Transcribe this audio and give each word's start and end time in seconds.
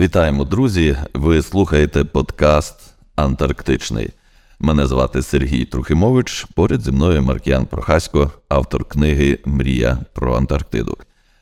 Вітаємо, 0.00 0.44
друзі! 0.44 0.96
Ви 1.14 1.42
слухаєте 1.42 2.04
подкаст 2.04 2.94
Антарктичний. 3.16 4.10
Мене 4.60 4.86
звати 4.86 5.22
Сергій 5.22 5.64
Трухимович. 5.64 6.46
Поряд 6.54 6.80
зі 6.80 6.90
мною 6.90 7.22
Маркіян 7.22 7.66
Прохасько, 7.66 8.30
автор 8.48 8.84
книги 8.84 9.38
Мрія 9.44 9.98
про 10.12 10.36
Антарктиду. 10.36 10.96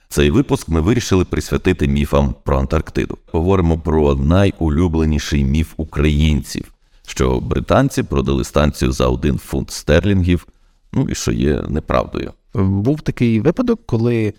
Цей 0.09 0.31
випуск 0.31 0.69
ми 0.69 0.81
вирішили 0.81 1.25
присвятити 1.25 1.89
міфам 1.89 2.35
про 2.45 2.59
Антарктиду. 2.59 3.19
Говоримо 3.33 3.79
про 3.79 4.15
найулюбленіший 4.15 5.45
міф 5.45 5.75
українців, 5.77 6.73
що 7.07 7.41
британці 7.41 8.03
продали 8.03 8.45
станцію 8.45 8.93
за 8.93 9.07
один 9.07 9.39
фунт 9.39 9.71
стерлінгів, 9.71 10.47
ну 10.93 11.09
і 11.09 11.15
що 11.15 11.33
є 11.33 11.63
неправдою. 11.69 12.33
Був 12.55 13.01
такий 13.01 13.41
випадок, 13.41 13.81
коли 13.87 14.35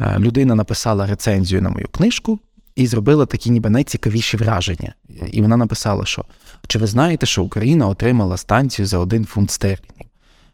е, 0.00 0.18
людина 0.18 0.54
написала 0.54 1.06
рецензію 1.06 1.62
на 1.62 1.70
мою 1.70 1.86
книжку 1.90 2.38
і 2.78 2.86
зробила 2.86 3.26
такі 3.26 3.50
ніби 3.50 3.70
найцікавіші 3.70 4.36
враження. 4.36 4.94
І 5.32 5.42
вона 5.42 5.56
написала, 5.56 6.04
що 6.04 6.24
чи 6.66 6.78
ви 6.78 6.86
знаєте, 6.86 7.26
що 7.26 7.42
Україна 7.42 7.88
отримала 7.88 8.36
станцію 8.36 8.86
за 8.86 8.98
один 8.98 9.24
фунт 9.24 9.50
стерлінгів? 9.50 10.06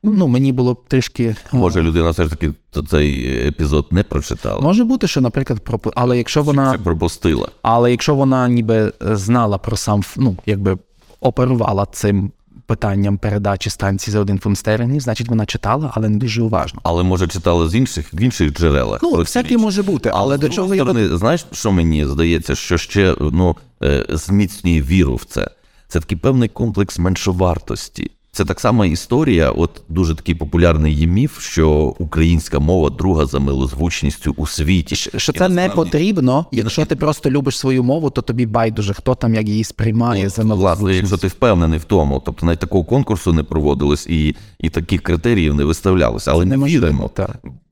Ну, 0.03 0.29
мені 0.29 0.53
було 0.53 0.75
б 0.75 0.89
трішки. 0.89 1.37
Може, 1.53 1.83
людина 1.83 2.11
все 2.11 2.25
ж 2.25 2.31
таки 2.31 2.53
цей 2.91 3.27
епізод 3.49 3.87
не 3.91 4.03
прочитала. 4.03 4.61
Може 4.61 4.85
бути, 4.85 5.07
що, 5.07 5.21
наприклад, 5.21 5.61
пропу... 5.61 5.91
але 5.95 6.19
якщо 6.19 6.43
вона 6.43 6.73
Це 6.73 6.79
пропустила. 6.79 7.49
але 7.63 7.91
якщо 7.91 8.15
вона 8.15 8.49
ніби 8.49 8.93
знала 9.01 9.59
про 9.59 9.77
сам 9.77 10.03
ну, 10.17 10.37
якби 10.47 10.79
оперувала 11.21 11.87
цим 11.93 12.33
питанням 12.67 13.19
передачі 13.19 13.71
станції 13.71 14.13
за 14.13 14.21
один 14.21 14.39
фунт 14.39 14.59
стерлінгів, 14.59 15.01
значить 15.01 15.29
вона 15.29 15.47
читала, 15.47 15.93
але 15.95 16.09
не 16.09 16.19
дуже 16.19 16.43
уважно. 16.43 16.81
Але 16.83 17.03
може 17.03 17.29
читала 17.29 17.69
з 17.69 17.75
інших 17.75 18.15
в 18.15 18.21
інших 18.21 18.53
джерелах. 18.53 19.01
Ну, 19.03 19.13
всякі 19.15 19.57
може 19.57 19.83
бути, 19.83 20.11
але 20.15 20.35
а 20.35 20.39
до 20.39 20.49
чого 20.49 20.75
сторони, 20.75 21.01
я 21.01 21.17
знаєш, 21.17 21.47
що 21.53 21.73
мені 21.73 22.07
здається, 22.07 22.55
що 22.55 22.79
ще 22.79 23.17
ну, 23.21 23.57
е, 23.83 24.07
зміцнює 24.09 24.81
віру 24.81 25.15
в 25.15 25.25
це. 25.25 25.49
Це 25.89 26.01
такий 26.01 26.19
певний 26.19 26.49
комплекс 26.49 26.99
меншовартості. 26.99 28.11
Це 28.35 28.45
так 28.45 28.61
само 28.61 28.85
історія. 28.85 29.51
От 29.51 29.83
дуже 29.89 30.15
такий 30.15 30.35
популярний 30.35 30.95
є 30.95 31.07
міф, 31.07 31.41
що 31.41 31.71
українська 31.99 32.59
мова 32.59 32.91
друга 32.91 33.27
за 33.27 33.39
милозвучністю 33.39 34.35
у 34.37 34.47
світі. 34.47 34.97
що 34.97 35.33
це 35.33 35.49
не 35.49 35.69
потрібно. 35.69 36.47
Якщо 36.53 36.85
ти 36.85 36.97
просто 36.97 37.31
любиш 37.31 37.59
свою 37.59 37.83
мову, 37.83 38.11
то 38.11 38.23
тобі 38.23 38.47
байдуже, 38.47 38.95
хто 38.95 39.15
там 39.15 39.35
як 39.35 39.49
її 39.49 39.65
сприймає 39.65 40.29
за 40.29 40.43
Власне, 40.43 40.95
якщо 40.95 41.17
ти 41.17 41.27
впевнений 41.27 41.79
в 41.79 41.85
тому, 41.85 42.23
тобто 42.27 42.47
навіть 42.47 42.59
такого 42.59 42.85
конкурсу 42.85 43.33
не 43.33 43.43
проводилось 43.43 44.07
і, 44.07 44.37
і 44.59 44.71
таких 44.71 45.03
критеріїв 45.03 45.55
не 45.55 45.65
виставлялося, 45.65 46.31
але 46.31 46.45
не 46.45 46.57
віримо. 46.57 47.11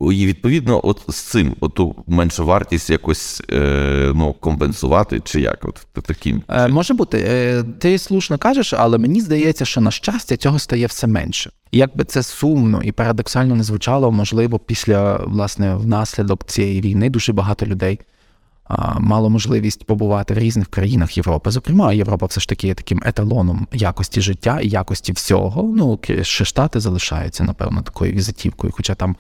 І 0.01 0.27
відповідно, 0.27 0.81
от 0.85 1.01
з 1.09 1.17
цим, 1.17 1.55
оту 1.61 1.95
меншу 2.07 2.47
вартість 2.47 2.91
якось 2.91 3.43
е, 3.53 4.13
ну, 4.15 4.33
компенсувати, 4.33 5.21
чи 5.25 5.41
як? 5.41 5.59
От 5.63 6.05
таким. 6.05 6.43
Е, 6.49 6.69
може 6.69 6.95
бути, 6.95 7.25
е, 7.29 7.65
ти 7.79 7.99
слушно 7.99 8.39
кажеш, 8.39 8.73
але 8.73 8.99
мені 8.99 9.21
здається, 9.21 9.65
що 9.65 9.81
на 9.81 9.91
щастя 9.91 10.37
цього 10.37 10.52
стає 10.59 10.87
все 10.87 11.07
менше. 11.07 11.51
Як 11.73 11.97
би 11.97 12.05
це 12.05 12.23
сумно 12.23 12.83
і 12.83 12.93
парадоксально 12.93 13.55
не 13.55 13.63
звучало, 13.63 14.13
можливо, 14.13 14.59
після 14.59 15.17
власне 15.17 15.75
внаслідок 15.75 16.45
цієї 16.45 16.81
війни 16.81 17.11
дуже 17.11 17.33
багато 17.33 17.67
людей 17.67 18.01
а, 18.65 18.99
мало 18.99 19.31
можливість 19.31 19.85
побувати 19.85 20.35
в 20.35 20.39
різних 20.39 20.69
країнах 20.69 21.17
Європи. 21.17 21.51
Зокрема, 21.51 21.93
Європа 21.93 22.27
все 22.27 22.41
ж 22.41 22.49
таки 22.49 22.67
є 22.67 22.75
таким 22.75 23.03
еталоном 23.05 23.67
якості 23.73 24.21
життя 24.21 24.61
і 24.63 24.69
якості 24.69 25.13
всього. 25.13 25.75
Ну 25.77 25.99
ще 26.23 26.45
штати 26.45 26.81
залишаються, 26.81 27.45
напевно, 27.45 27.83
такою 27.83 28.13
візитівкою, 28.13 28.73
хоча 28.77 28.95
там. 28.95 29.17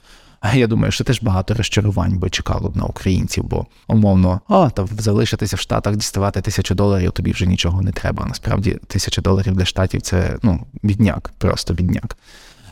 Я 0.54 0.66
думаю, 0.66 0.92
що 0.92 1.04
теж 1.04 1.22
багато 1.22 1.54
розчарувань 1.54 2.18
би 2.18 2.30
чекало 2.30 2.68
б 2.68 2.76
на 2.76 2.84
українців, 2.84 3.44
бо 3.44 3.66
умовно, 3.88 4.40
а 4.48 4.70
та 4.70 4.86
залишитися 4.98 5.56
в 5.56 5.60
Штатах, 5.60 5.96
діставати 5.96 6.40
тисячу 6.40 6.74
доларів, 6.74 7.12
тобі 7.12 7.32
вже 7.32 7.46
нічого 7.46 7.82
не 7.82 7.92
треба. 7.92 8.26
Насправді 8.26 8.78
тисяча 8.86 9.22
доларів 9.22 9.56
для 9.56 9.64
штатів 9.64 10.02
це 10.02 10.36
ну 10.42 10.66
відняк, 10.84 11.32
просто 11.38 11.74
відняк. 11.74 12.16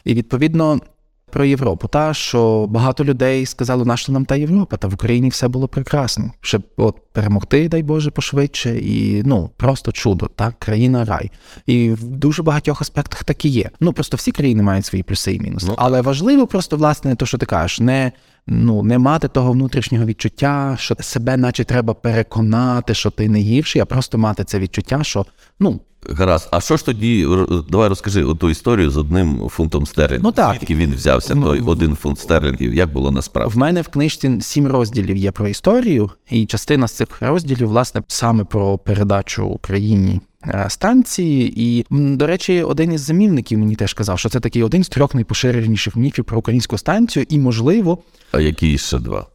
І 0.04 0.14
відповідно 0.14 0.80
про 1.30 1.44
Європу, 1.44 1.88
та 1.88 2.14
що 2.14 2.66
багато 2.66 3.04
людей 3.04 3.46
сказали, 3.46 3.84
нащо 3.84 4.12
нам 4.12 4.24
та 4.24 4.36
Європа, 4.36 4.76
та 4.76 4.88
в 4.88 4.94
Україні 4.94 5.28
все 5.28 5.48
було 5.48 5.68
прекрасно. 5.68 6.30
Щоб 6.40 6.62
от 6.76 6.96
перемогти, 7.12 7.68
дай 7.68 7.82
Боже, 7.82 8.10
пошвидше, 8.10 8.78
і 8.78 9.22
ну 9.24 9.50
просто 9.56 9.92
чудо, 9.92 10.30
так, 10.36 10.58
країна 10.58 11.04
рай. 11.04 11.30
І 11.66 11.90
в 11.90 12.04
дуже 12.04 12.42
багатьох 12.42 12.80
аспектах 12.80 13.24
так 13.24 13.44
і 13.44 13.48
є. 13.48 13.70
Ну 13.80 13.92
просто 13.92 14.16
всі 14.16 14.32
країни 14.32 14.62
мають 14.62 14.86
свої 14.86 15.02
плюси 15.02 15.34
і 15.34 15.40
мінуси. 15.40 15.66
Ну, 15.68 15.74
Але 15.78 16.00
важливо 16.00 16.46
просто 16.46 16.76
власне 16.76 17.16
то 17.16 17.26
що 17.26 17.38
ти 17.38 17.46
кажеш, 17.46 17.80
не. 17.80 18.12
Ну, 18.52 18.82
не 18.82 18.98
мати 18.98 19.28
того 19.28 19.52
внутрішнього 19.52 20.04
відчуття, 20.04 20.76
що 20.78 20.96
себе, 21.00 21.36
наче 21.36 21.64
треба 21.64 21.94
переконати, 21.94 22.94
що 22.94 23.10
ти 23.10 23.28
не 23.28 23.38
гірший, 23.38 23.82
а 23.82 23.84
просто 23.84 24.18
мати 24.18 24.44
це 24.44 24.58
відчуття, 24.58 25.00
що 25.02 25.26
ну 25.60 25.80
Гаразд, 26.08 26.48
а 26.52 26.60
що 26.60 26.76
ж 26.76 26.84
тоді, 26.84 27.26
давай 27.70 27.88
розкажи 27.88 28.34
ту 28.40 28.50
історію 28.50 28.90
з 28.90 28.96
одним 28.96 29.48
фунтом 29.48 29.86
стерлінгів. 29.86 30.24
Ну, 30.24 30.32
так. 30.32 30.56
Звідки 30.56 30.74
він 30.74 30.94
взявся, 30.94 31.34
Ну, 31.34 31.42
той 31.42 31.60
один 31.60 31.96
фунт 31.96 32.18
стерлінгів, 32.18 32.74
як 32.74 32.92
було 32.92 33.10
насправді? 33.10 33.54
В 33.54 33.58
мене 33.58 33.82
в 33.82 33.88
книжці 33.88 34.40
сім 34.40 34.66
розділів 34.66 35.16
є 35.16 35.30
про 35.30 35.48
історію, 35.48 36.10
і 36.30 36.46
частина 36.46 36.88
з 36.88 36.92
цих 36.92 37.08
розділів, 37.20 37.68
власне, 37.68 38.02
саме 38.06 38.44
про 38.44 38.78
передачу 38.78 39.46
Україні 39.46 40.20
станції. 40.68 41.52
І, 41.56 41.86
до 41.90 42.26
речі, 42.26 42.62
один 42.62 42.92
із 42.92 43.00
замівників 43.00 43.58
мені 43.58 43.76
теж 43.76 43.94
казав, 43.94 44.18
що 44.18 44.28
це 44.28 44.40
такий 44.40 44.62
один 44.62 44.84
з 44.84 44.88
трьох 44.88 45.14
найпоширеніших 45.14 45.96
міфів 45.96 46.24
про 46.24 46.38
українську 46.38 46.78
станцію, 46.78 47.26
і, 47.28 47.38
можливо, 47.38 47.98
А 48.32 48.40
які 48.40 48.78
ще 48.78 48.98
два? 48.98 49.26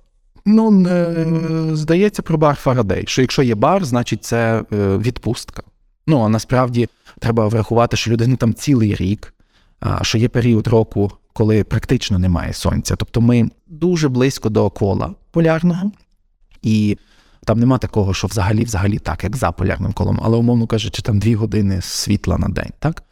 ну 0.46 0.88
е, 0.88 1.26
здається, 1.74 2.22
про 2.22 2.38
бар 2.38 2.56
Фарадей, 2.56 3.04
що 3.08 3.22
якщо 3.22 3.44
є 3.44 3.56
бар, 3.56 3.86
значить 3.86 4.24
це 4.24 4.64
е, 4.74 4.98
відпустка. 4.98 5.64
Ну 6.08 6.22
а 6.22 6.30
насправді 6.30 6.88
треба 7.20 7.48
врахувати, 7.48 7.98
що 7.98 8.12
людина 8.12 8.36
там 8.36 8.54
цілий 8.54 8.96
рік, 8.96 9.34
що 10.02 10.18
є 10.18 10.30
період 10.30 10.68
року, 10.68 11.12
коли 11.34 11.64
практично 11.64 12.20
немає 12.20 12.54
сонця. 12.54 12.96
Тобто 12.96 13.22
ми 13.22 13.50
дуже 13.68 14.10
близько 14.10 14.50
до 14.50 14.70
кола 14.70 15.14
полярного, 15.32 15.92
і 16.62 16.98
там 17.46 17.60
нема 17.60 17.78
такого, 17.78 18.14
що 18.14 18.28
взагалі, 18.28 18.64
взагалі 18.64 19.00
так, 19.00 19.24
як 19.24 19.38
за 19.38 19.52
полярним 19.52 19.94
колом, 19.94 20.20
але 20.24 20.38
умовно 20.38 20.68
кажучи, 20.68 21.02
там 21.02 21.20
дві 21.20 21.36
години 21.36 21.82
світла 21.82 22.38
на 22.38 22.48
день, 22.48 22.72
так? 22.80 23.04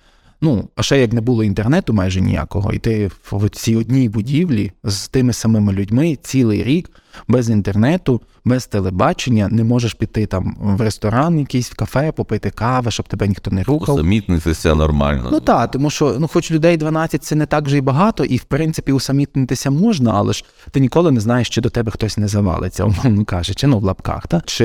Ну, 0.41 0.69
а 0.75 0.83
ще 0.83 0.99
як 0.99 1.13
не 1.13 1.21
було 1.21 1.43
інтернету 1.43 1.93
майже 1.93 2.21
ніякого, 2.21 2.73
і 2.73 2.79
ти 2.79 3.11
в 3.31 3.49
цій 3.49 3.75
одній 3.75 4.09
будівлі 4.09 4.71
з 4.83 5.07
тими 5.07 5.33
самими 5.33 5.73
людьми 5.73 6.17
цілий 6.21 6.63
рік 6.63 6.89
без 7.27 7.49
інтернету, 7.49 8.21
без 8.45 8.67
телебачення, 8.67 9.47
не 9.51 9.63
можеш 9.63 9.93
піти 9.93 10.25
там 10.25 10.57
в 10.59 10.81
ресторан, 10.81 11.39
якийсь 11.39 11.71
в 11.71 11.75
кафе, 11.75 12.11
попити 12.11 12.49
кави, 12.49 12.91
щоб 12.91 13.07
тебе 13.07 13.27
ніхто 13.27 13.51
не 13.51 13.63
рухав. 13.63 13.95
Усамітнитися 13.95 14.75
нормально. 14.75 15.29
Ну 15.31 15.39
так, 15.39 15.71
тому 15.71 15.89
що 15.89 16.15
ну, 16.19 16.27
хоч 16.27 16.51
людей 16.51 16.77
12 16.77 17.23
це 17.23 17.35
не 17.35 17.45
так 17.45 17.65
вже 17.65 17.77
й 17.77 17.81
багато, 17.81 18.25
і 18.25 18.37
в 18.37 18.43
принципі 18.43 18.91
усамітнитися 18.91 19.71
можна, 19.71 20.11
але 20.15 20.33
ж 20.33 20.45
ти 20.71 20.79
ніколи 20.79 21.11
не 21.11 21.19
знаєш, 21.19 21.49
чи 21.49 21.61
до 21.61 21.69
тебе 21.69 21.91
хтось 21.91 22.17
не 22.17 22.27
завалиться, 22.27 22.83
умовно 23.03 23.25
кажучи, 23.25 23.67
ну 23.67 23.79
в 23.79 23.83
лапках, 23.83 24.27
та? 24.27 24.41
чи 24.45 24.63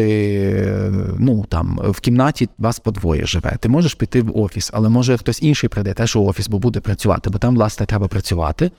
ну 1.19 1.45
там 1.49 1.81
в 1.85 2.01
кімнаті 2.01 2.49
вас 2.59 2.81
подвоє 2.81 3.27
живе. 3.27 3.57
Ти 3.61 3.69
можеш 3.69 3.95
піти 3.95 4.23
в 4.23 4.39
офіс, 4.39 4.71
але 4.75 4.89
може 4.89 5.19
хтось 5.19 5.43
інший 5.43 5.69
прийде 5.69 5.95
теж 5.95 6.17
у 6.17 6.25
офіс, 6.25 6.49
бо 6.49 6.59
буде 6.59 6.81
працювати, 6.81 7.31
бо 7.31 7.39
там, 7.39 7.55
власне, 7.55 7.87
треба 7.87 8.09
працювати. 8.09 8.71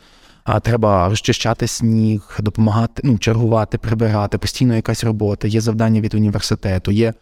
А 0.51 0.59
треба 0.59 1.09
розчищати 1.09 1.67
сніг, 1.67 2.37
допомагати, 2.39 3.01
ну, 3.05 3.17
чергувати, 3.17 3.77
прибирати, 3.77 4.37
постійно 4.37 4.75
якась 4.75 5.03
робота, 5.03 5.47
є 5.47 5.61
завдання 5.61 6.01
від 6.01 6.13
університету, 6.13 6.91
є 6.91 7.13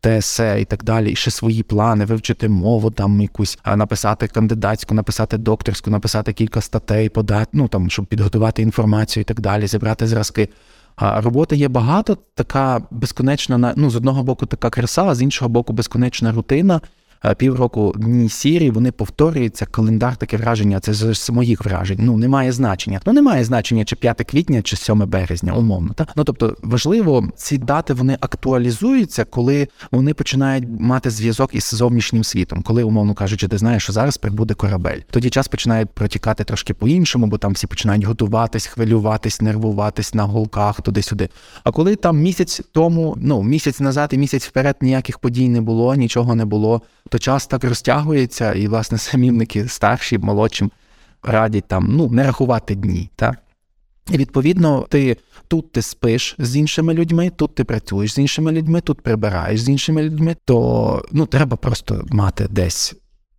ТСЕ 0.00 0.60
і 0.60 0.64
так 0.64 0.84
далі, 0.84 1.10
і 1.10 1.16
ще 1.16 1.30
свої 1.30 1.62
плани, 1.62 2.04
вивчити 2.04 2.48
мову 2.48 2.90
там 2.90 3.20
якусь, 3.20 3.58
написати 3.76 4.28
кандидатську, 4.28 4.94
написати 4.94 5.38
докторську, 5.38 5.90
написати 5.90 6.32
кілька 6.32 6.60
статей, 6.60 7.08
подати, 7.08 7.50
ну 7.52 7.68
там, 7.68 7.90
щоб 7.90 8.06
підготувати 8.06 8.62
інформацію 8.62 9.20
і 9.20 9.24
так 9.24 9.40
далі, 9.40 9.66
зібрати 9.66 10.06
зразки. 10.06 10.48
А 10.96 11.20
роботи 11.20 11.56
є 11.56 11.68
багато, 11.68 12.18
така 12.34 12.82
безконечна, 12.90 13.58
на- 13.58 13.74
ну, 13.76 13.90
з 13.90 13.96
одного 13.96 14.22
боку, 14.22 14.46
така 14.46 14.70
краса, 14.70 15.04
а 15.04 15.14
з 15.14 15.22
іншого 15.22 15.48
боку, 15.48 15.72
безконечна 15.72 16.32
рутина. 16.32 16.80
Е, 17.24 17.34
Півроку 17.34 17.94
дні 17.96 18.28
сірі, 18.28 18.70
вони 18.70 18.92
повторюються, 18.92 19.66
календар 19.66 20.16
таке 20.16 20.36
враження, 20.36 20.80
це 20.80 20.94
з 20.94 21.14
з 21.14 21.30
моїх 21.30 21.64
вражень. 21.64 21.98
Ну, 22.00 22.16
немає 22.16 22.52
значення. 22.52 23.00
Ну, 23.06 23.12
немає 23.12 23.44
значення, 23.44 23.84
чи 23.84 23.96
5 23.96 24.24
квітня, 24.24 24.62
чи 24.62 24.76
7 24.76 24.98
березня, 25.06 25.52
умовно. 25.52 25.92
Та? 25.92 26.06
Ну, 26.16 26.24
тобто, 26.24 26.56
важливо, 26.62 27.28
ці 27.36 27.58
дати 27.58 27.94
вони 27.94 28.16
актуалізуються, 28.20 29.24
коли 29.24 29.68
вони 29.90 30.14
починають 30.14 30.64
мати 30.80 31.10
зв'язок 31.10 31.54
із 31.54 31.70
зовнішнім 31.74 32.24
світом. 32.24 32.62
Коли, 32.62 32.82
умовно 32.82 33.14
кажучи, 33.14 33.48
ти 33.48 33.58
знаєш, 33.58 33.82
що 33.82 33.92
зараз 33.92 34.16
прибуде 34.16 34.54
корабель. 34.54 34.98
Тоді 35.10 35.30
час 35.30 35.48
починає 35.48 35.86
протікати 35.86 36.44
трошки 36.44 36.74
по-іншому, 36.74 37.26
бо 37.26 37.38
там 37.38 37.52
всі 37.52 37.66
починають 37.66 38.04
готуватись, 38.04 38.66
хвилюватись, 38.66 39.40
нервуватись 39.40 40.14
на 40.14 40.24
голках 40.24 40.80
туди-сюди. 40.80 41.28
А 41.64 41.70
коли 41.70 41.96
там 41.96 42.18
місяць 42.18 42.62
тому, 42.72 43.16
ну 43.20 43.42
місяць 43.42 43.80
назад 43.80 44.10
і 44.12 44.18
місяць 44.18 44.46
вперед 44.46 44.76
ніяких 44.80 45.18
подій 45.18 45.48
не 45.48 45.60
було, 45.60 45.94
нічого 45.94 46.34
не 46.34 46.44
було, 46.44 46.82
то 47.12 47.18
час 47.18 47.46
так 47.46 47.64
розтягується, 47.64 48.52
і 48.52 48.68
власне 48.68 48.98
самівники 48.98 49.68
старші, 49.68 50.18
молодшим 50.18 50.70
радять 51.22 51.68
там 51.68 51.86
ну 51.90 52.08
не 52.08 52.24
рахувати 52.24 52.74
дні, 52.74 53.10
так. 53.16 53.38
І 54.10 54.16
відповідно, 54.16 54.86
ти 54.90 55.16
тут 55.48 55.72
ти 55.72 55.82
спиш 55.82 56.34
з 56.38 56.56
іншими 56.56 56.94
людьми, 56.94 57.30
тут 57.36 57.54
ти 57.54 57.64
працюєш 57.64 58.14
з 58.14 58.18
іншими 58.18 58.52
людьми, 58.52 58.80
тут 58.80 59.00
прибираєш 59.00 59.60
з 59.60 59.68
іншими 59.68 60.02
людьми, 60.02 60.36
то 60.44 61.04
ну 61.12 61.26
треба 61.26 61.56
просто 61.56 62.04
мати 62.10 62.46
десь. 62.50 62.94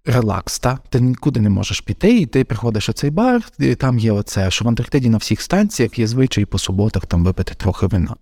Релакс, 0.06 0.60
та 0.60 0.80
ти 0.90 1.00
нікуди 1.00 1.40
не 1.40 1.50
можеш 1.50 1.82
піти, 1.82 2.20
і 2.20 2.26
ти 2.26 2.44
приходиш 2.44 2.90
у 2.90 2.94
цей 2.94 3.10
бар, 3.10 3.42
і 3.60 3.76
там 3.76 4.00
є 4.00 4.12
оце, 4.12 4.52
що 4.52 4.66
в 4.66 4.68
Антарктиді 4.68 5.10
на 5.10 5.18
всіх 5.18 5.42
станціях 5.42 6.00
є 6.00 6.08
звичай 6.08 6.46
по 6.46 6.58
суботах 6.58 7.06
там 7.06 7.24
випити 7.24 7.54
трохи 7.56 7.86
вина, 7.88 8.16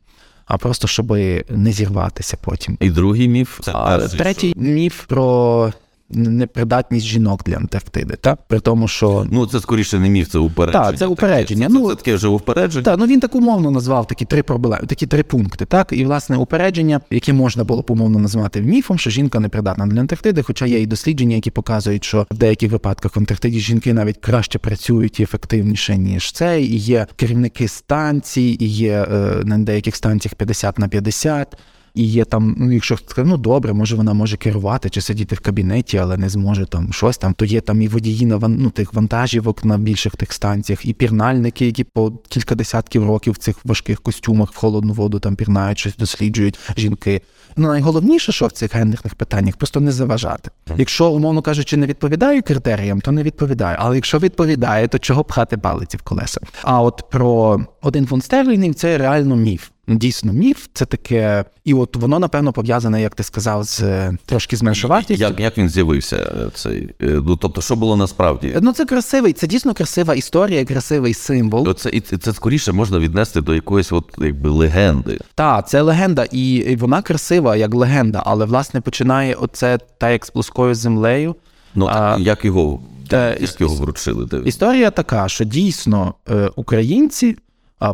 а 0.52 0.58
просто 0.58 0.88
щоб 0.88 1.12
не 1.50 1.72
зірватися 1.72 2.38
потім. 2.42 2.78
І 2.80 2.90
другий 2.90 3.28
міф 3.28 3.60
це 3.62 3.72
а, 3.76 4.08
третій 4.08 4.54
міф 4.56 5.06
про 5.08 5.74
непридатність 6.14 7.06
жінок 7.06 7.44
для 7.44 7.56
Антарктиди, 7.56 8.16
та 8.22 8.36
при 8.36 8.60
тому, 8.60 8.88
що 8.88 9.28
ну 9.32 9.46
це 9.46 9.60
скоріше 9.60 10.00
не 10.00 10.10
міф, 10.10 10.30
це 10.30 10.40
упередження. 10.40 10.86
Так, 10.86 10.98
це 10.98 11.08
упередження. 11.08 11.68
Це, 11.68 11.74
ну 11.74 11.90
це, 11.90 11.96
таке 11.96 12.16
вже 12.16 12.28
упередження. 12.28 12.84
Так, 12.84 13.00
ну 13.00 13.06
він 13.06 13.20
так 13.20 13.36
умовно 13.36 13.72
назвав 13.72 14.08
такі 14.08 14.26
три 14.26 14.44
проблеми, 14.44 14.86
такі 14.88 15.08
три 15.08 15.24
пункти. 15.24 15.66
Так, 15.66 15.88
і 15.92 16.06
власне 16.06 16.38
упередження, 16.38 17.02
яке 17.12 17.34
можна 17.34 17.64
було 17.64 17.82
б 17.82 17.92
умовно 17.92 18.20
назвати 18.20 18.62
міфом, 18.62 18.98
що 18.98 19.10
жінка 19.10 19.40
непридатна 19.40 19.88
для 19.88 20.00
Антарктиди, 20.00 20.42
хоча 20.42 20.66
є 20.66 20.82
і 20.82 20.86
дослідження, 20.86 21.36
які 21.36 21.52
показують, 21.52 22.04
що 22.04 22.28
в 22.32 22.38
деяких 22.38 22.72
випадках 22.72 23.16
в 23.16 23.20
Антарктиді 23.20 23.60
жінки 23.60 23.94
навіть 23.94 24.18
краще 24.18 24.60
працюють 24.60 25.20
і 25.20 25.24
ефективніше 25.24 25.98
ніж 25.98 26.32
це. 26.32 26.62
І 26.62 26.78
є 26.78 27.08
керівники 27.16 27.68
станцій, 27.68 28.58
і 28.60 28.68
є 28.68 29.08
е, 29.12 29.42
на 29.44 29.58
деяких 29.58 29.96
станціях 29.96 30.36
50 30.36 30.80
на 30.80 30.88
50 30.88 31.58
і 31.94 32.04
є 32.04 32.26
там, 32.26 32.56
ну 32.58 32.72
якщо 32.72 32.98
сказати, 32.98 33.24
ну 33.24 33.38
добре, 33.38 33.74
може 33.74 33.96
вона 33.96 34.14
може 34.14 34.38
керувати 34.38 34.90
чи 34.90 35.02
сидіти 35.02 35.36
в 35.36 35.40
кабінеті, 35.40 35.98
але 35.98 36.18
не 36.18 36.30
зможе 36.30 36.66
там 36.66 36.94
щось 36.94 37.18
там, 37.18 37.34
то 37.34 37.46
є 37.46 37.62
там 37.62 37.82
і 37.82 37.88
водії 37.88 38.26
на 38.26 38.40
ну, 38.48 38.70
тих 38.70 38.94
вантажівок 38.94 39.66
на 39.66 39.78
більших 39.78 40.16
тих 40.16 40.34
станціях, 40.34 40.86
і 40.86 40.94
пірнальники, 40.94 41.66
які 41.66 41.84
по 41.84 42.12
кілька 42.30 42.56
десятків 42.56 43.08
років 43.08 43.34
в 43.34 43.38
цих 43.38 43.66
важких 43.66 44.02
костюмах 44.02 44.52
в 44.52 44.56
холодну 44.56 44.94
воду 44.94 45.20
там 45.20 45.36
пірнають, 45.36 45.80
щось 45.80 45.96
досліджують 45.96 46.60
жінки. 46.78 47.22
Ну 47.58 47.68
найголовніше, 47.68 48.32
що 48.32 48.48
в 48.48 48.52
цих 48.52 48.76
гендерних 48.76 49.16
питаннях, 49.16 49.58
просто 49.58 49.80
не 49.80 49.92
заважати. 49.92 50.50
Якщо, 50.78 51.12
умовно 51.12 51.42
кажучи, 51.42 51.78
не 51.78 51.86
відповідає 51.86 52.42
критеріям, 52.42 53.02
то 53.02 53.12
не 53.12 53.24
відповідає. 53.24 53.78
Але 53.80 53.96
якщо 53.96 54.20
відповідає, 54.20 54.88
то 54.88 55.00
чого 55.00 55.24
пхати 55.24 55.58
палиці 55.58 55.98
в 55.98 56.02
колеса? 56.02 56.42
А 56.64 56.82
от 56.82 57.04
про 57.12 57.62
один 57.82 58.06
фунт 58.08 58.24
стерлінгів 58.24 58.76
це 58.76 58.98
реально 58.98 59.36
міф. 59.36 59.71
Дійсно, 59.88 60.34
міф 60.34 60.68
це 60.74 60.86
таке, 60.86 61.46
і 61.64 61.74
от 61.74 61.96
воно 61.96 62.20
напевно 62.20 62.54
пов'язане, 62.54 63.02
як 63.02 63.16
ти 63.16 63.24
сказав, 63.24 63.64
з 63.64 63.84
трошки 64.26 64.58
з 64.58 64.64
меншовартістю. 64.64 65.24
Як 65.24 65.40
як 65.40 65.58
він 65.58 65.70
з'явився? 65.70 66.16
Е, 66.18 66.50
цей 66.54 66.90
е, 67.02 67.06
ну 67.26 67.36
тобто, 67.36 67.62
що 67.62 67.76
було 67.76 67.98
насправді? 67.98 68.58
Ну 68.62 68.74
це 68.74 68.86
красивий, 68.86 69.34
це 69.34 69.48
дійсно 69.48 69.74
красива 69.74 70.16
історія, 70.16 70.66
красивий 70.66 71.14
символ. 71.14 71.74
Це 71.74 71.90
і 71.90 72.02
це 72.02 72.34
скоріше 72.34 72.72
можна 72.72 73.00
віднести 73.00 73.42
до 73.42 73.56
якоїсь, 73.56 73.92
от 73.92 74.06
якби 74.18 74.50
легенди. 74.50 75.20
Так, 75.36 75.70
це 75.70 75.82
легенда, 75.82 76.26
і 76.32 76.76
вона 76.76 77.02
красива 77.02 77.56
як 77.56 77.74
легенда, 77.74 78.24
але 78.26 78.46
власне 78.46 78.82
починає 78.82 79.34
оце 79.34 79.80
та 79.98 80.10
як 80.10 80.26
з 80.26 80.30
плоскою 80.30 80.76
землею. 80.76 81.36
Ну 81.76 81.90
а, 81.92 82.18
як 82.20 82.46
його 82.46 82.82
е, 83.14 83.38
як 83.42 83.62
його 83.62 83.76
вручили? 83.76 84.44
Історія 84.46 84.92
така, 84.92 85.28
що 85.28 85.44
дійсно 85.44 86.14
українці 86.56 87.36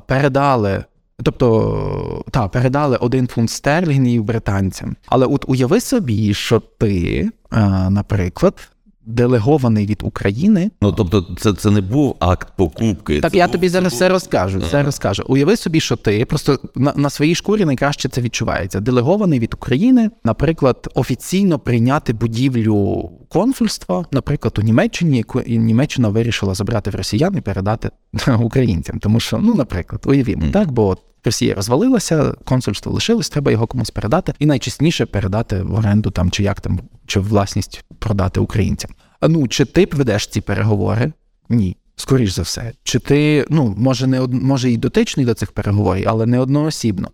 передали. 0.08 0.84
Тобто, 1.24 2.24
та, 2.32 2.48
передали 2.48 2.98
один 2.98 3.28
фунт 3.28 3.50
стерлінгів 3.50 4.24
британцям. 4.24 4.96
Але 5.06 5.26
от 5.26 5.46
уяви 5.48 5.82
собі, 5.82 6.34
що 6.34 6.60
ти, 6.60 7.30
наприклад, 7.90 8.70
делегований 9.08 9.86
від 9.86 10.04
України. 10.04 10.72
Ну 10.82 10.92
тобто, 10.92 11.28
це 11.40 11.54
це 11.54 11.72
не 11.72 11.82
був 11.82 12.16
акт 12.20 12.48
покупки. 12.58 13.22
Так 13.22 13.32
це 13.32 13.38
я 13.38 13.46
був, 13.46 13.52
тобі 13.52 13.70
зараз 13.70 13.94
все 13.94 14.10
розкажу. 14.10 14.60
Все 14.60 14.84
розкажу. 14.84 15.24
Уяви 15.28 15.56
собі, 15.56 15.80
що 15.80 15.96
ти 15.96 16.26
просто 16.26 16.60
на, 16.76 16.94
на 16.96 17.10
своїй 17.10 17.36
шкурі 17.36 17.66
найкраще 17.66 18.10
це 18.10 18.22
відчувається. 18.22 18.80
Делегований 18.80 19.40
від 19.40 19.54
України, 19.54 20.10
наприклад, 20.24 20.92
офіційно 20.96 21.60
прийняти 21.60 22.14
будівлю 22.14 23.10
консульства, 23.30 24.06
наприклад, 24.12 24.56
у 24.60 24.62
Німеччині, 24.62 25.18
яку 25.18 25.42
Німеччина 25.48 26.10
вирішила 26.10 26.54
забрати 26.54 26.90
в 26.90 26.96
росіян 26.96 27.38
і 27.38 27.42
передати 27.42 27.90
українцям. 28.40 29.00
Тому 29.00 29.20
що, 29.20 29.38
ну, 29.38 29.56
наприклад, 29.56 30.02
уявімо, 30.06 30.46
mm. 30.46 30.52
так, 30.52 30.72
бо 30.72 30.98
Росія 31.24 31.56
розвалилася, 31.56 32.34
консульство 32.46 32.92
лишилось, 32.92 33.30
треба 33.30 33.52
його 33.52 33.68
комусь 33.68 33.90
передати, 33.90 34.34
і 34.40 34.46
найчастіше 34.46 35.06
передати 35.06 35.62
в 35.62 35.74
оренду 35.74 36.12
там 36.12 36.32
чи 36.32 36.44
як 36.44 36.62
там, 36.62 36.80
чи 37.06 37.20
власність 37.20 37.84
продати 38.00 38.40
українцям. 38.40 38.92
А 39.20 39.28
ну 39.28 39.48
чи 39.48 39.66
ти 39.66 39.88
ведеш 39.92 40.28
ці 40.28 40.42
переговори? 40.42 41.14
Ні. 41.50 41.78
Скоріш 42.00 42.32
за 42.32 42.42
все, 42.42 42.74
чи 42.84 43.00
ти 43.00 43.46
ну 43.50 43.76
може 43.78 44.08
не 44.08 44.20
од... 44.20 44.34
може 44.34 44.72
і 44.72 44.78
дотичний 44.78 45.26
до 45.26 45.34
цих 45.34 45.52
переговорів, 45.52 46.06
але 46.08 46.26
не 46.26 46.40
одноосібно. 46.40 47.10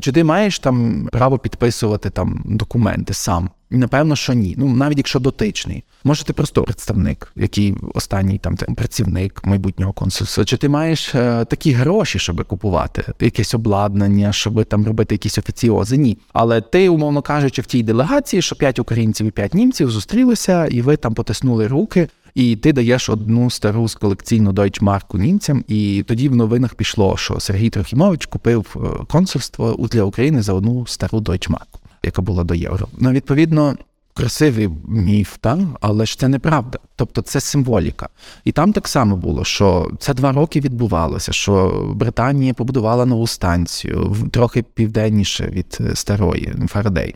Чи 0.00 0.12
ти 0.12 0.24
маєш 0.24 0.58
там 0.58 1.08
право 1.12 1.38
підписувати 1.38 2.10
там 2.10 2.42
документи 2.44 3.14
сам? 3.14 3.50
Напевно, 3.70 4.16
що 4.16 4.32
ні. 4.32 4.54
Ну 4.58 4.68
навіть 4.68 4.98
якщо 4.98 5.18
дотичний, 5.18 5.84
може 6.04 6.24
ти 6.24 6.32
просто 6.32 6.62
представник, 6.62 7.32
який 7.36 7.74
останній 7.94 8.38
там 8.38 8.56
працівник 8.56 9.44
майбутнього 9.44 9.92
консульства. 9.92 10.44
Чи 10.44 10.56
ти 10.56 10.68
маєш 10.68 11.14
е, 11.14 11.44
такі 11.44 11.72
гроші, 11.72 12.18
щоб 12.18 12.44
купувати 12.44 13.04
якесь 13.20 13.54
обладнання, 13.54 14.32
щоб 14.32 14.64
там 14.64 14.86
робити 14.86 15.14
якісь 15.14 15.38
офіціози? 15.38 15.96
Ні. 15.96 16.18
Але 16.32 16.60
ти, 16.60 16.88
умовно 16.88 17.22
кажучи, 17.22 17.62
в 17.62 17.66
тій 17.66 17.82
делегації, 17.82 18.42
що 18.42 18.56
п'ять 18.56 18.78
українців 18.78 19.26
і 19.26 19.30
п'ять 19.30 19.54
німців 19.54 19.90
зустрілися, 19.90 20.66
і 20.66 20.82
ви 20.82 20.96
там 20.96 21.14
потиснули 21.14 21.66
руки. 21.66 22.08
І 22.34 22.56
ти 22.56 22.72
даєш 22.72 23.08
одну 23.08 23.50
стару 23.50 23.88
з 23.88 23.94
колекційну 23.94 24.52
дойчмарку 24.52 25.18
німцям, 25.18 25.64
і 25.68 26.04
тоді 26.08 26.28
в 26.28 26.36
новинах 26.36 26.74
пішло, 26.74 27.16
що 27.16 27.40
Сергій 27.40 27.70
Трохімович 27.70 28.26
купив 28.26 28.76
е, 28.76 29.04
консульство 29.10 29.88
для 29.90 30.02
України 30.02 30.42
за 30.42 30.52
одну 30.52 30.86
стару 30.86 31.20
дойчмарку, 31.20 31.80
яка 32.02 32.22
була 32.22 32.44
до 32.44 32.54
євро. 32.54 32.88
Ну, 32.98 33.10
відповідно. 33.10 33.76
Красивий 34.14 34.68
міф, 34.88 35.36
та? 35.40 35.58
але 35.80 36.06
ж 36.06 36.18
це 36.18 36.28
неправда. 36.28 36.78
Тобто 36.96 37.22
це 37.22 37.40
символіка. 37.40 38.08
І 38.44 38.52
там 38.52 38.72
так 38.72 38.88
само 38.88 39.16
було, 39.16 39.44
що 39.44 39.90
це 39.98 40.14
два 40.14 40.32
роки 40.32 40.60
відбувалося, 40.60 41.32
що 41.32 41.84
Британія 41.94 42.54
побудувала 42.54 43.06
нову 43.06 43.26
станцію 43.26 44.16
трохи 44.30 44.62
південніше 44.62 45.46
від 45.46 45.78
е, 45.80 45.96
старої 45.96 46.54
Фарадей 46.68 47.14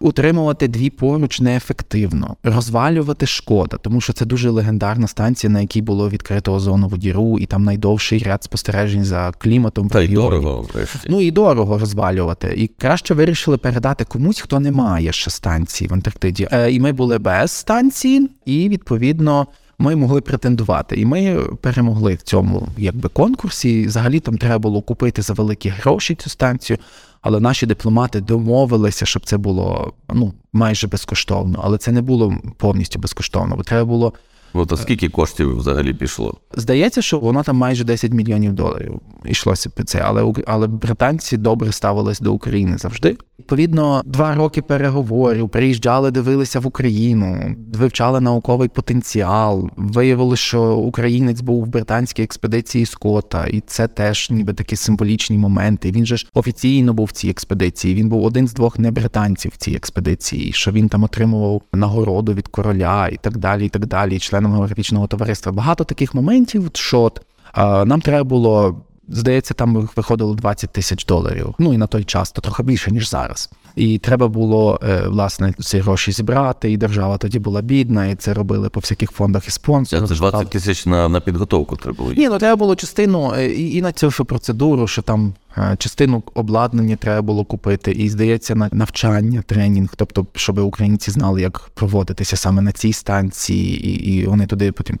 утримувати 0.00 0.68
дві 0.68 0.90
поруч 0.90 1.40
неефективно, 1.40 2.36
розвалювати 2.42 3.26
шкода, 3.26 3.76
тому 3.76 4.00
що 4.00 4.12
це 4.12 4.24
дуже 4.24 4.50
легендарна 4.50 5.06
станція, 5.06 5.52
на 5.52 5.60
якій 5.60 5.82
було 5.82 6.08
відкрито 6.08 6.54
озонову 6.54 6.96
діру, 6.96 7.38
і 7.38 7.46
там 7.46 7.64
найдовший 7.64 8.18
ряд 8.18 8.44
спостережень 8.44 9.04
за 9.04 9.32
кліматом. 9.38 9.88
Та 9.88 10.02
й 10.02 10.08
дорого. 10.08 10.66
Ну 11.08 11.20
і 11.20 11.30
дорого 11.30 11.78
розвалювати. 11.78 12.54
І 12.56 12.66
краще 12.66 13.14
вирішили 13.14 13.58
передати 13.58 14.04
комусь, 14.04 14.40
хто 14.40 14.60
не 14.60 14.72
має 14.72 15.12
ще 15.12 15.30
станції 15.30 15.88
в 15.88 15.94
Антарктиді. 15.94 16.48
Е, 16.52 16.72
і 16.72 16.80
ми 16.80 16.92
були 16.92 17.18
без 17.18 17.50
станції, 17.50 18.30
і 18.44 18.68
відповідно. 18.68 19.46
Ми 19.78 19.96
могли 19.96 20.20
претендувати, 20.20 20.96
і 20.96 21.04
ми 21.04 21.40
перемогли 21.60 22.14
в 22.14 22.22
цьому 22.22 22.68
якби 22.76 23.08
конкурсі. 23.08 23.86
Взагалі 23.86 24.20
там 24.20 24.38
треба 24.38 24.58
було 24.58 24.82
купити 24.82 25.22
за 25.22 25.32
великі 25.32 25.68
гроші 25.68 26.14
цю 26.14 26.30
станцію. 26.30 26.78
Але 27.20 27.40
наші 27.40 27.66
дипломати 27.66 28.20
домовилися, 28.20 29.06
щоб 29.06 29.24
це 29.24 29.36
було 29.36 29.92
ну 30.08 30.34
майже 30.52 30.86
безкоштовно, 30.86 31.60
але 31.64 31.78
це 31.78 31.92
не 31.92 32.02
було 32.02 32.34
повністю 32.56 32.98
безкоштовно, 32.98 33.56
бо 33.56 33.62
треба 33.62 33.84
було. 33.84 34.12
От 34.58 34.72
а 34.72 34.76
скільки 34.76 35.08
коштів 35.08 35.58
взагалі 35.58 35.94
пішло? 35.94 36.34
Здається, 36.54 37.02
що 37.02 37.18
воно 37.18 37.42
там 37.42 37.56
майже 37.56 37.84
10 37.84 38.12
мільйонів 38.12 38.52
доларів 38.52 39.00
йшлося 39.24 39.70
по 39.70 39.82
це, 39.82 40.02
але 40.04 40.32
але 40.46 40.66
британці 40.66 41.36
добре 41.36 41.72
ставились 41.72 42.20
до 42.20 42.32
України 42.32 42.78
завжди. 42.78 43.16
Відповідно, 43.38 44.02
два 44.06 44.34
роки 44.34 44.62
переговорів, 44.62 45.48
приїжджали, 45.48 46.10
дивилися 46.10 46.60
в 46.60 46.66
Україну, 46.66 47.56
вивчали 47.74 48.20
науковий 48.20 48.68
потенціал. 48.68 49.70
Виявили, 49.76 50.36
що 50.36 50.74
українець 50.76 51.40
був 51.40 51.64
в 51.64 51.68
британській 51.68 52.22
експедиції 52.22 52.86
Скотта, 52.86 53.46
і 53.46 53.62
це 53.66 53.88
теж 53.88 54.30
ніби 54.30 54.52
такі 54.52 54.76
символічні 54.76 55.38
моменти. 55.38 55.90
Він 55.90 56.06
же 56.06 56.16
ж 56.16 56.26
офіційно 56.34 56.92
був 56.92 57.06
в 57.06 57.12
цій 57.12 57.28
експедиції. 57.28 57.94
Він 57.94 58.08
був 58.08 58.24
один 58.24 58.48
з 58.48 58.54
двох 58.54 58.78
небританців 58.78 59.52
в 59.54 59.56
цій 59.56 59.72
експедиції, 59.72 60.52
що 60.52 60.70
він 60.70 60.88
там 60.88 61.04
отримував 61.04 61.62
нагороду 61.72 62.34
від 62.34 62.48
короля 62.48 63.08
і 63.08 63.16
так 63.16 63.36
далі, 63.38 63.66
і 63.66 63.68
так 63.68 63.86
далі, 63.86 64.18
членом 64.46 64.58
географічного 64.58 65.06
товариства. 65.06 65.52
Багато 65.52 65.84
таких 65.84 66.14
моментів, 66.14 66.70
що 66.74 67.12
нам 67.56 68.00
треба 68.00 68.24
було 68.24 68.80
Здається, 69.08 69.54
там 69.54 69.88
виходило 69.96 70.34
20 70.34 70.70
тисяч 70.70 71.04
доларів. 71.04 71.54
Ну 71.58 71.74
і 71.74 71.76
на 71.76 71.86
той 71.86 72.04
час, 72.04 72.32
то 72.32 72.40
трохи 72.40 72.62
більше, 72.62 72.90
ніж 72.90 73.10
зараз. 73.10 73.50
І 73.76 73.98
треба 73.98 74.28
було 74.28 74.80
е, 74.82 75.08
власне 75.08 75.54
ці 75.60 75.78
гроші 75.78 76.12
зібрати, 76.12 76.72
і 76.72 76.76
держава 76.76 77.18
тоді 77.18 77.38
була 77.38 77.62
бідна, 77.62 78.06
і 78.06 78.14
це 78.14 78.34
робили 78.34 78.68
по 78.68 78.80
всяких 78.80 79.10
фондах 79.10 79.48
і 79.48 79.50
спонсорів. 79.50 80.08
Це 80.08 80.14
20 80.14 80.50
тисяч 80.50 80.86
на 80.86 81.08
на 81.08 81.20
підготовку 81.20 81.76
треба 81.76 81.96
було. 81.96 82.12
Ні, 82.12 82.28
ну 82.28 82.38
треба 82.38 82.56
було 82.56 82.76
частину 82.76 83.32
е, 83.36 83.46
і, 83.46 83.76
і 83.76 83.82
на 83.82 83.92
цю 83.92 84.24
процедуру, 84.24 84.86
що 84.86 85.02
там 85.02 85.34
е, 85.58 85.76
частину 85.78 86.22
обладнання 86.34 86.96
треба 86.96 87.22
було 87.22 87.44
купити. 87.44 87.92
І 87.92 88.08
здається, 88.08 88.54
на 88.54 88.68
навчання, 88.72 89.42
тренінг, 89.46 89.88
тобто, 89.96 90.26
щоб 90.34 90.58
українці 90.58 91.10
знали, 91.10 91.40
як 91.40 91.70
проводитися 91.74 92.36
саме 92.36 92.62
на 92.62 92.72
цій 92.72 92.92
станції, 92.92 93.88
і, 93.88 94.14
і 94.14 94.26
вони 94.26 94.46
туди 94.46 94.72
потім. 94.72 94.98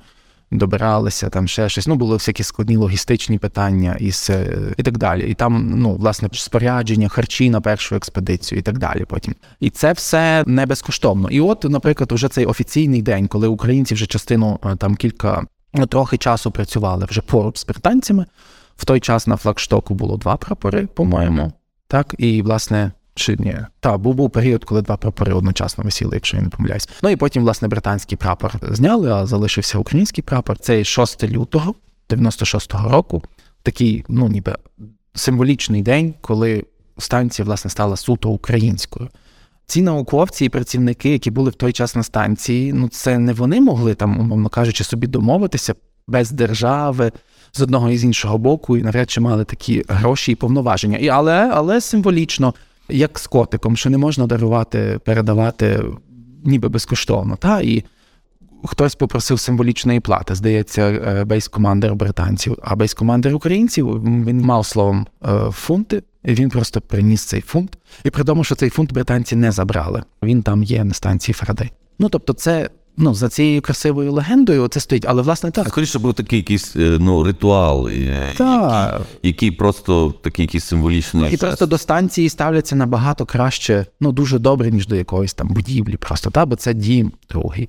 Добиралися, 0.50 1.28
там 1.28 1.48
ще 1.48 1.68
щось. 1.68 1.86
Ну, 1.86 1.94
були 1.94 2.14
всякі 2.14 2.42
складні 2.42 2.76
логістичні 2.76 3.38
питання 3.38 3.96
і, 4.00 4.12
і 4.76 4.82
так 4.82 4.98
далі. 4.98 5.30
І 5.30 5.34
там, 5.34 5.72
ну, 5.76 5.94
власне, 5.94 6.28
спорядження, 6.32 7.08
харчі 7.08 7.50
на 7.50 7.60
першу 7.60 7.94
експедицію 7.94 8.58
і 8.58 8.62
так 8.62 8.78
далі. 8.78 9.04
Потім. 9.04 9.34
І 9.60 9.70
це 9.70 9.92
все 9.92 10.44
не 10.46 10.66
безкоштовно. 10.66 11.30
І 11.30 11.40
от, 11.40 11.64
наприклад, 11.64 12.12
уже 12.12 12.28
цей 12.28 12.46
офіційний 12.46 13.02
день, 13.02 13.28
коли 13.28 13.48
українці 13.48 13.94
вже 13.94 14.06
частину 14.06 14.58
е, 14.64 14.76
там 14.76 14.96
кілька 14.96 15.46
ну, 15.74 15.86
трохи 15.86 16.18
часу 16.18 16.50
працювали 16.50 17.06
вже 17.10 17.20
поруч 17.20 17.58
з 17.58 17.66
британцями. 17.66 18.26
В 18.76 18.84
той 18.84 19.00
час 19.00 19.26
на 19.26 19.36
флагштоку 19.36 19.94
було 19.94 20.16
два 20.16 20.36
прапори, 20.36 20.86
по-моєму. 20.86 21.52
Так, 21.88 22.14
і 22.18 22.42
власне 22.42 22.92
чи 23.16 23.36
ні? 23.38 23.56
Та, 23.80 23.98
був 23.98 24.14
був 24.14 24.30
період, 24.30 24.64
коли 24.64 24.82
два 24.82 24.96
прапори 24.96 25.32
одночасно 25.32 25.84
висіли, 25.84 26.10
якщо 26.14 26.36
я 26.36 26.42
не 26.42 26.48
помиляюсь. 26.48 26.88
Ну 27.02 27.10
і 27.10 27.16
потім, 27.16 27.42
власне, 27.42 27.68
британський 27.68 28.18
прапор 28.18 28.52
зняли, 28.62 29.12
а 29.12 29.26
залишився 29.26 29.78
український 29.78 30.24
прапор. 30.24 30.58
Це 30.58 30.84
6 30.84 31.24
лютого 31.24 31.74
96-го 32.08 32.88
року. 32.88 33.22
Такий, 33.62 34.04
ну 34.08 34.28
ніби 34.28 34.56
символічний 35.14 35.82
день, 35.82 36.14
коли 36.20 36.64
станція 36.98 37.46
власне 37.46 37.70
стала 37.70 37.96
суто 37.96 38.30
українською. 38.30 39.08
Ці 39.66 39.82
науковці 39.82 40.44
і 40.44 40.48
працівники, 40.48 41.10
які 41.10 41.30
були 41.30 41.50
в 41.50 41.54
той 41.54 41.72
час 41.72 41.96
на 41.96 42.02
станції, 42.02 42.72
ну 42.72 42.88
це 42.88 43.18
не 43.18 43.32
вони 43.32 43.60
могли 43.60 43.94
там, 43.94 44.20
умовно 44.20 44.48
кажучи, 44.48 44.84
собі 44.84 45.06
домовитися 45.06 45.74
без 46.06 46.30
держави 46.30 47.12
з 47.52 47.60
одного 47.60 47.90
і 47.90 47.98
з 47.98 48.04
іншого 48.04 48.38
боку, 48.38 48.76
і 48.76 48.82
навряд 48.82 49.10
чи 49.10 49.20
мали 49.20 49.44
такі 49.44 49.84
гроші 49.88 50.32
і 50.32 50.34
повноваження. 50.34 50.98
І 50.98 51.08
але, 51.08 51.50
але 51.54 51.80
символічно 51.80 52.54
як 52.88 53.18
з 53.18 53.26
котиком, 53.26 53.76
що 53.76 53.90
не 53.90 53.98
можна 53.98 54.26
дарувати, 54.26 55.00
передавати 55.04 55.84
ніби 56.44 56.68
безкоштовно. 56.68 57.36
Та? 57.36 57.60
І 57.60 57.84
хтось 58.64 58.94
попросив 58.94 59.40
символічної 59.40 60.00
плати, 60.00 60.34
здається, 60.34 61.24
бейс-командир 61.26 61.94
британців, 61.94 62.58
а 62.62 62.76
бейс-командир 62.76 63.34
українців 63.34 64.02
він 64.24 64.40
мав 64.40 64.66
словом 64.66 65.06
е, 65.24 65.50
фунти, 65.50 66.02
він 66.24 66.48
просто 66.48 66.80
приніс 66.80 67.22
цей 67.22 67.40
фунт. 67.40 67.78
І 68.04 68.10
при 68.10 68.24
тому, 68.24 68.44
що 68.44 68.54
цей 68.54 68.70
фунт 68.70 68.92
британці 68.92 69.36
не 69.36 69.52
забрали. 69.52 70.02
Він 70.22 70.42
там 70.42 70.62
є 70.62 70.84
на 70.84 70.94
станції 70.94 71.34
Фарадей. 71.34 71.72
Ну 71.98 72.08
тобто, 72.08 72.32
це 72.32 72.70
ну, 72.96 73.14
за 73.14 73.28
цією 73.28 73.62
красивою 73.62 74.12
легендою 74.12 74.68
це 74.68 74.80
стоїть, 74.80 75.04
але 75.08 75.22
власне 75.22 75.50
так. 75.50 75.68
Скоріше 75.68 75.98
був 75.98 76.14
такий 76.14 76.38
якийсь 76.38 76.76
е, 76.76 76.96
ну, 77.00 77.24
ритуал, 77.24 77.88
е, 77.88 78.32
так. 78.36 78.92
Який, 78.92 79.06
який 79.22 79.50
просто 79.50 80.14
такий 80.22 80.44
якийсь 80.44 80.64
символічний. 80.64 81.34
І 81.34 81.36
просто 81.36 81.66
до 81.66 81.78
станції 81.78 82.28
ставляться 82.28 82.76
набагато 82.76 83.26
краще, 83.26 83.86
ну 84.00 84.12
дуже 84.12 84.38
добре, 84.38 84.70
ніж 84.70 84.86
до 84.86 84.96
якоїсь 84.96 85.34
там 85.34 85.48
будівлі. 85.48 85.96
Просто 85.96 86.30
та, 86.30 86.46
бо 86.46 86.56
це 86.56 86.74
дім 86.74 87.12
другий. 87.30 87.68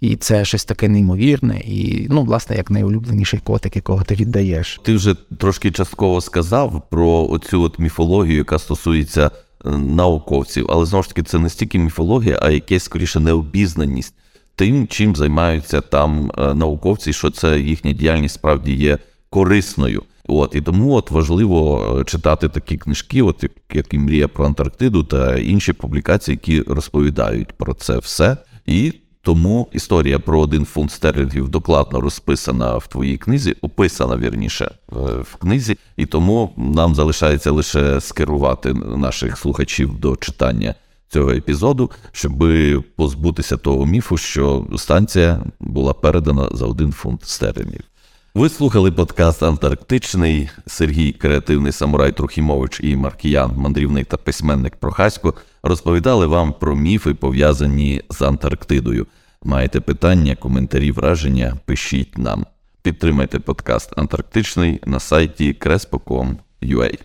І 0.00 0.16
це 0.16 0.44
щось 0.44 0.64
таке 0.64 0.88
неймовірне, 0.88 1.60
і 1.60 2.06
ну, 2.10 2.22
власне, 2.22 2.56
як 2.56 2.70
найулюбленіший 2.70 3.40
котик, 3.40 3.76
якого 3.76 4.02
ти 4.02 4.14
віддаєш. 4.14 4.80
Ти 4.82 4.94
вже 4.94 5.14
трошки 5.38 5.70
частково 5.70 6.20
сказав 6.20 6.82
про 6.90 7.26
оцю 7.30 7.62
от 7.62 7.78
міфологію, 7.78 8.36
яка 8.36 8.58
стосується 8.58 9.30
е, 9.64 9.70
науковців, 9.70 10.66
але 10.68 10.86
знову 10.86 11.02
ж 11.02 11.08
таки 11.08 11.22
це 11.22 11.38
не 11.38 11.50
стільки 11.50 11.78
міфологія, 11.78 12.38
а 12.42 12.50
якась 12.50 12.84
скоріше 12.84 13.20
необізнаність 13.20 14.14
тим, 14.56 14.86
чим 14.86 15.16
займаються 15.16 15.80
там 15.80 16.32
е, 16.38 16.54
науковці, 16.54 17.12
що 17.12 17.30
це 17.30 17.60
їхня 17.60 17.92
діяльність 17.92 18.34
справді 18.34 18.74
є 18.74 18.98
корисною. 19.30 20.02
От 20.28 20.54
і 20.54 20.60
тому 20.60 20.94
от 20.94 21.10
важливо 21.10 21.96
е, 22.00 22.04
читати 22.04 22.48
такі 22.48 22.76
книжки, 22.76 23.22
от 23.22 23.44
як 23.72 23.94
і 23.94 23.98
мрія 23.98 24.28
про 24.28 24.46
Антарктиду 24.46 25.02
та 25.04 25.36
інші 25.36 25.72
публікації, 25.72 26.34
які 26.34 26.72
розповідають 26.72 27.52
про 27.52 27.74
це 27.74 27.98
все. 27.98 28.36
І 28.66 28.92
тому 29.22 29.68
історія 29.72 30.18
про 30.18 30.40
один 30.40 30.64
фунт 30.64 30.90
стерлінгів 30.90 31.48
докладно 31.48 32.00
розписана 32.00 32.76
в 32.76 32.86
твоїй 32.86 33.16
книзі, 33.18 33.56
описана 33.60 34.16
вірніше 34.16 34.70
в 35.22 35.34
книзі, 35.40 35.78
і 35.96 36.06
тому 36.06 36.52
нам 36.56 36.94
залишається 36.94 37.50
лише 37.50 38.00
скерувати 38.00 38.74
наших 38.74 39.38
слухачів 39.38 40.00
до 40.00 40.16
читання 40.16 40.74
цього 41.08 41.30
епізоду, 41.30 41.90
щоб 42.12 42.44
позбутися 42.96 43.56
того 43.56 43.86
міфу, 43.86 44.16
що 44.16 44.66
станція 44.76 45.40
була 45.60 45.92
передана 45.92 46.48
за 46.52 46.66
один 46.66 46.92
фунт 46.92 47.24
стерлінгів. 47.24 47.82
Ви 48.36 48.48
слухали 48.48 48.92
подкаст 48.92 49.42
Антарктичний. 49.42 50.50
Сергій, 50.66 51.12
креативний 51.12 51.72
самурай 51.72 52.12
Трухімович 52.12 52.80
і 52.82 52.96
Маркіян, 52.96 53.52
мандрівник 53.56 54.06
та 54.06 54.16
письменник 54.16 54.76
Прохасько, 54.76 55.34
розповідали 55.62 56.26
вам 56.26 56.52
про 56.52 56.76
міфи, 56.76 57.14
пов'язані 57.14 58.02
з 58.10 58.22
Антарктидою. 58.22 59.06
Маєте 59.42 59.80
питання, 59.80 60.36
коментарі, 60.36 60.92
враження? 60.92 61.56
Пишіть 61.64 62.18
нам. 62.18 62.46
Підтримайте 62.82 63.38
подкаст 63.38 63.98
Антарктичний 63.98 64.80
на 64.86 65.00
сайті 65.00 65.56
crespo.com.ua. 65.60 66.98